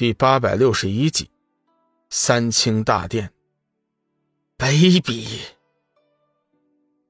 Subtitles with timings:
[0.00, 1.28] 第八百六十一集，
[2.08, 3.30] 三清大殿。
[4.56, 5.42] 卑鄙！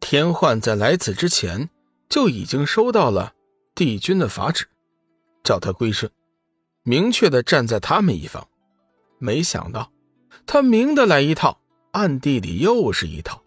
[0.01, 1.71] 天焕在来此之前
[2.09, 3.33] 就已经收到了
[3.77, 4.67] 帝君的法旨，
[5.45, 6.11] 叫他归顺，
[6.83, 8.45] 明确的站在他们一方。
[9.21, 9.93] 没想到
[10.45, 11.61] 他明的来一套，
[11.93, 13.41] 暗地里又是一套，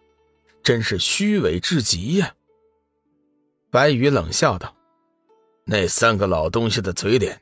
[0.62, 2.34] 真是虚伪至极呀！
[3.70, 4.74] 白羽冷笑道
[5.66, 7.38] ：“那三个老东西的嘴脸。”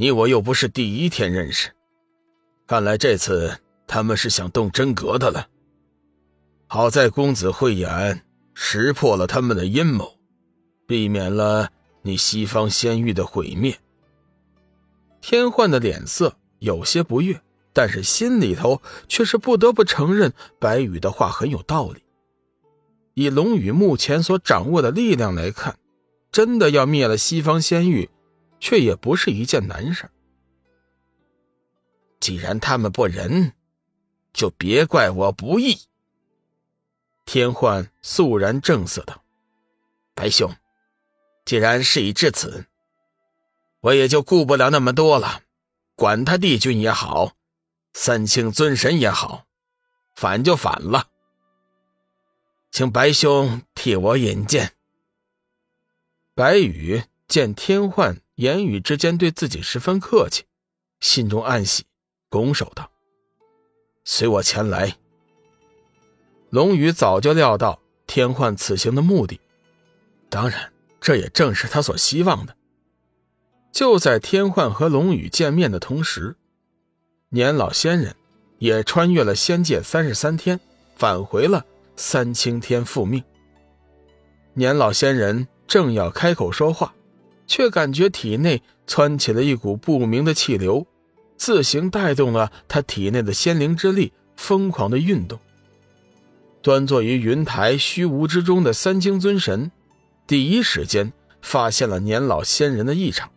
[0.00, 1.70] 你我又不是第一天认识，
[2.68, 5.48] 看来这次他们是想动真格的了。
[6.68, 8.24] 好在公子慧眼
[8.54, 10.16] 识破了他们的阴谋，
[10.86, 11.72] 避免了
[12.02, 13.76] 你西方仙域的毁灭。
[15.20, 22.04] 天幻的脸色有些不悦，但是心里头却是不得不承认白羽的话很有道理。
[23.14, 25.76] 以龙宇目前所掌握的力量来看，
[26.30, 28.08] 真的要灭了西方仙域。
[28.60, 30.10] 却也不是一件难事。
[32.20, 33.52] 既然他们不仁，
[34.32, 35.78] 就别怪我不义。
[37.24, 39.22] 天幻肃然正色道
[40.14, 40.54] ：“白兄，
[41.44, 42.66] 既然事已至此，
[43.80, 45.42] 我也就顾不了那么多了。
[45.94, 47.32] 管他帝君也好，
[47.92, 49.44] 三清尊神也好，
[50.14, 51.08] 反就反了。
[52.70, 54.72] 请白兄替我引荐。”
[56.34, 58.20] 白羽见天幻。
[58.38, 60.44] 言语之间对自己十分客气，
[61.00, 61.86] 心中暗喜，
[62.28, 62.88] 拱手道
[64.06, 64.96] ：“随我前来。”
[66.48, 69.40] 龙宇早就料到天幻此行的目的，
[70.30, 72.54] 当然，这也正是他所希望的。
[73.72, 76.36] 就在天幻和龙宇见面的同时，
[77.30, 78.14] 年老仙人
[78.58, 80.60] 也穿越了仙界三十三天，
[80.94, 83.24] 返回了三清天复命。
[84.54, 86.94] 年老仙人正要开口说话。
[87.48, 90.86] 却感觉体内窜起了一股不明的气流，
[91.36, 95.40] 自行带动了他体内的仙灵之力疯狂的运动。
[96.60, 99.72] 端坐于云台虚无之中的三清尊神，
[100.26, 103.30] 第一时间发现了年老仙人的异常。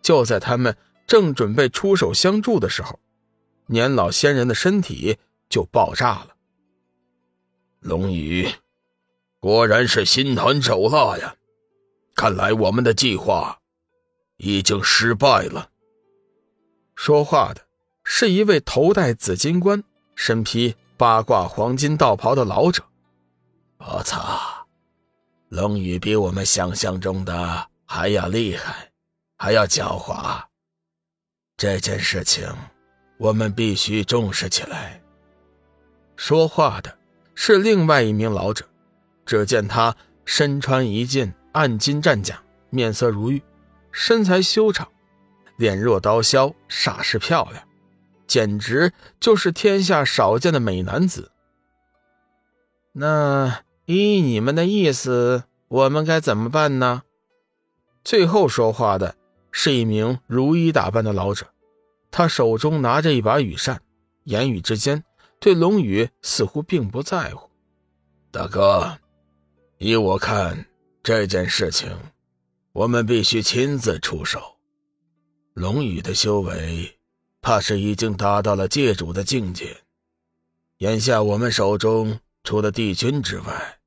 [0.00, 0.76] 就在他们
[1.06, 3.00] 正准备出手相助的时候，
[3.66, 5.16] 年老仙人的身体
[5.48, 6.28] 就爆炸了。
[7.80, 8.48] 龙宇，
[9.40, 11.34] 果然是心狠手辣呀！
[12.14, 13.58] 看来我们的计划
[14.36, 15.70] 已经失败了。
[16.94, 17.62] 说话的
[18.04, 19.82] 是一位头戴紫金冠、
[20.14, 22.84] 身披八卦黄金道袍的老者。
[23.78, 24.66] 我操，
[25.48, 28.90] 冷雨比我们想象中的还要厉害，
[29.36, 30.42] 还要狡猾。
[31.56, 32.48] 这件事情
[33.18, 35.02] 我们必须重视起来。
[36.16, 36.96] 说话的
[37.34, 38.64] 是另外一名老者，
[39.26, 41.34] 只见他身穿一件。
[41.54, 43.40] 暗金战甲，面色如玉，
[43.92, 44.88] 身材修长，
[45.56, 47.62] 脸若刀削，煞是漂亮，
[48.26, 51.30] 简直就是天下少见的美男子。
[52.90, 57.04] 那依你们的意思，我们该怎么办呢？
[58.02, 59.14] 最后说话的
[59.52, 61.46] 是一名如衣打扮的老者，
[62.10, 63.80] 他手中拿着一把羽扇，
[64.24, 65.04] 言语之间
[65.38, 67.48] 对龙宇似乎并不在乎。
[68.32, 68.98] 大哥，
[69.78, 70.66] 依我看。
[71.04, 71.94] 这件事情，
[72.72, 74.40] 我们必须亲自出手。
[75.52, 76.98] 龙宇的修为，
[77.42, 79.76] 怕是已经达到了界主的境界。
[80.78, 83.78] 眼下我们手中除了帝君之外，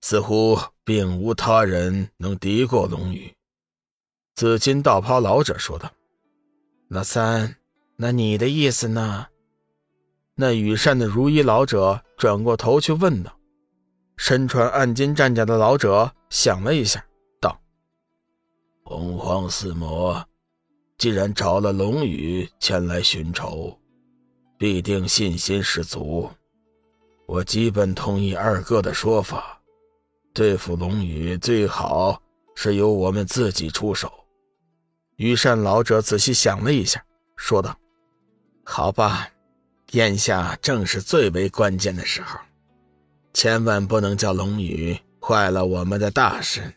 [0.00, 3.32] 似乎并无他人能敌过龙宇。
[4.34, 5.92] 紫金道袍老者说道
[6.90, 7.54] ：“老三，
[7.94, 9.28] 那你的意思呢？”
[10.34, 13.38] 那羽扇的如衣老者转过头去问道。
[14.16, 17.04] 身穿暗金战甲的老者想了一下，
[17.40, 17.58] 道
[18.84, 20.22] ：“洪荒四魔
[20.98, 23.78] 既然找了龙宇前来寻仇，
[24.58, 26.28] 必定信心十足。
[27.26, 29.60] 我基本同意二哥的说法，
[30.32, 32.20] 对付龙宇最好
[32.54, 34.12] 是由我们自己出手。”
[35.16, 37.04] 羽扇老者仔细想了一下，
[37.36, 37.76] 说道
[38.64, 39.28] ：“好吧，
[39.92, 42.38] 眼下正是最为关键的时候。”
[43.34, 44.98] 千万不能叫龙宇
[45.28, 46.72] 坏了我们的大事。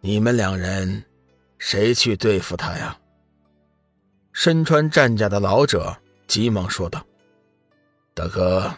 [0.00, 1.04] 你们两人，
[1.58, 2.98] 谁去对付他呀？
[4.32, 5.94] 身穿战甲的老者
[6.26, 7.04] 急忙说道
[8.16, 8.74] ：“大哥，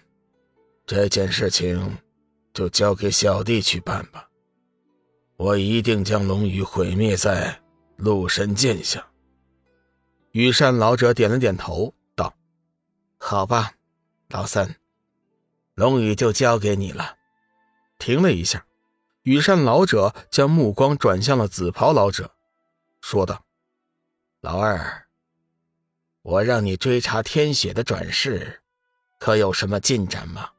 [0.84, 1.96] 这件事情
[2.52, 4.28] 就交给小弟去办吧。
[5.36, 7.56] 我一定将龙宇毁灭在
[7.94, 9.06] 陆神剑下。”
[10.32, 12.34] 羽扇老者点了点头，道
[13.18, 13.70] ：“好吧，
[14.30, 14.74] 老三。”
[15.76, 17.14] 龙宇就交给你了。
[17.98, 18.66] 停了一下，
[19.22, 22.34] 羽扇老者将目光转向了紫袍老者，
[23.00, 23.44] 说道
[24.40, 25.06] ：“老二，
[26.22, 28.62] 我让你追查天雪的转世，
[29.18, 30.50] 可有什么进展吗？”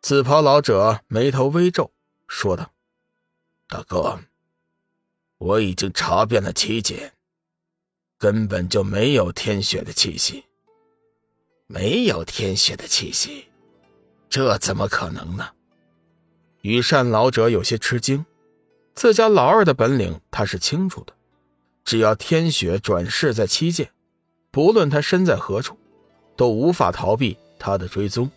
[0.00, 1.92] 紫袍老者眉头微皱，
[2.28, 2.72] 说道
[3.68, 4.20] ：“大哥，
[5.38, 7.12] 我已经查遍了七界，
[8.16, 10.46] 根本就没有天雪的气息。
[11.66, 13.48] 没有天雪的气息，
[14.28, 15.48] 这怎么可能呢？”
[16.62, 18.24] 羽扇老者有些吃惊，
[18.94, 21.12] 自家老二的本领他是清楚的，
[21.84, 23.90] 只要天雪转世在七界，
[24.50, 25.78] 不论他身在何处，
[26.36, 28.30] 都无法逃避他的追踪。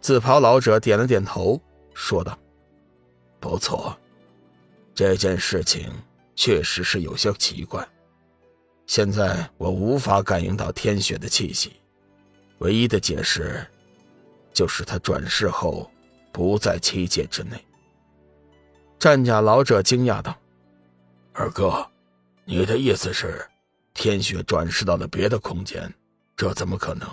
[0.00, 1.60] 紫袍老者点了点头，
[1.94, 2.38] 说道
[3.40, 3.98] ：“不错，
[4.94, 5.90] 这件事情
[6.34, 7.86] 确实是有些奇怪。
[8.86, 11.72] 现在我无法感应到天雪的气息，
[12.58, 13.66] 唯一的解释，
[14.52, 15.90] 就是他转世后
[16.36, 17.64] 不在七界之内。”
[19.00, 20.36] 战甲老者惊讶道
[21.32, 21.90] ：“二哥，
[22.44, 23.42] 你的意思是，
[23.94, 25.90] 天雪转世到了别的空间？
[26.36, 27.08] 这怎么可能？”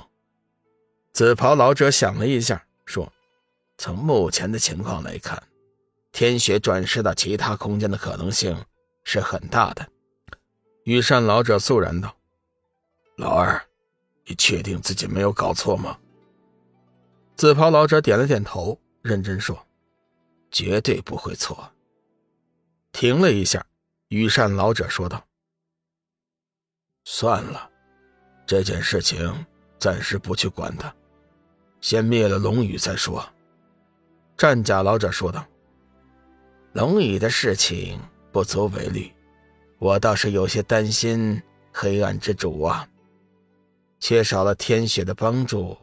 [1.13, 2.61] 紫袍老者想了一下。
[2.85, 3.09] 说
[3.79, 5.41] ：“从目前的情况来看，
[6.11, 8.61] 天雪转世到其他空间的可能性
[9.05, 9.87] 是很大的。”
[10.83, 12.13] 羽善老者肃然道
[13.15, 13.61] ：“老二，
[14.25, 15.97] 你确定自己没有搞错吗？”
[17.37, 19.63] 紫袍老者点了点头，认真说
[20.49, 21.71] ：“绝对不会错。”
[22.93, 23.63] 停了一下，
[24.07, 25.23] 羽善老者说道
[27.05, 27.69] ：“算了，
[28.47, 29.45] 这件事情
[29.77, 30.91] 暂时不去管它。”
[31.81, 33.23] 先灭了龙宇再说。”
[34.37, 35.45] 战甲老者说道。
[36.71, 37.99] “龙宇的事情
[38.31, 39.11] 不足为虑，
[39.79, 41.39] 我倒是有些担心
[41.73, 42.87] 黑暗之主啊。
[43.99, 45.77] 缺少了天雪的帮助，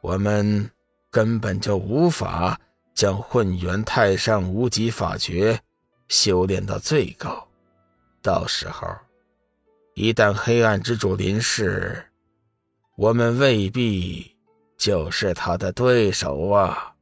[0.00, 0.70] 我们
[1.14, 2.58] 根本就无法
[2.92, 5.60] 将混元太上无极法诀
[6.08, 7.46] 修炼到最高。
[8.20, 8.88] 到时候，
[9.94, 12.04] 一旦黑暗之主临世，
[12.96, 14.32] 我们未必……”
[14.76, 16.93] 就是他的对手啊！